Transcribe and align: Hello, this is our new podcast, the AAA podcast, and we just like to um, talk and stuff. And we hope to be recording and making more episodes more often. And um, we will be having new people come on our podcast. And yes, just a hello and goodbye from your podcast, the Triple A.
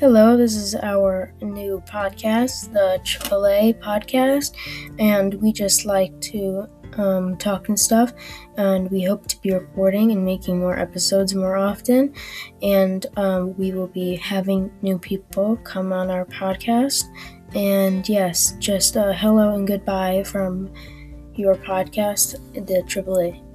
Hello, 0.00 0.36
this 0.36 0.54
is 0.54 0.76
our 0.76 1.34
new 1.40 1.82
podcast, 1.84 2.72
the 2.72 3.00
AAA 3.02 3.80
podcast, 3.80 4.54
and 5.00 5.34
we 5.42 5.52
just 5.52 5.86
like 5.86 6.20
to 6.20 6.68
um, 6.98 7.36
talk 7.36 7.66
and 7.66 7.76
stuff. 7.76 8.12
And 8.56 8.88
we 8.92 9.02
hope 9.02 9.26
to 9.26 9.40
be 9.40 9.52
recording 9.52 10.12
and 10.12 10.24
making 10.24 10.60
more 10.60 10.78
episodes 10.78 11.34
more 11.34 11.56
often. 11.56 12.14
And 12.62 13.06
um, 13.16 13.58
we 13.58 13.72
will 13.72 13.88
be 13.88 14.14
having 14.14 14.70
new 14.82 15.00
people 15.00 15.56
come 15.64 15.92
on 15.92 16.10
our 16.10 16.26
podcast. 16.26 17.02
And 17.56 18.08
yes, 18.08 18.52
just 18.60 18.94
a 18.94 19.12
hello 19.12 19.56
and 19.56 19.66
goodbye 19.66 20.22
from 20.22 20.72
your 21.34 21.56
podcast, 21.56 22.36
the 22.54 22.84
Triple 22.86 23.18
A. 23.18 23.47